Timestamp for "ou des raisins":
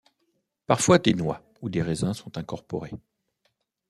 1.61-2.15